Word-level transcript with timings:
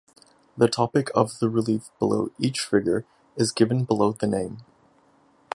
The 0.57 0.67
topic 0.67 1.11
of 1.13 1.37
the 1.37 1.47
relief 1.47 1.91
below 1.99 2.31
each 2.39 2.61
figure 2.61 3.05
is 3.35 3.51
given 3.51 3.83
below 3.83 4.13
the 4.13 4.25
name. 4.25 4.57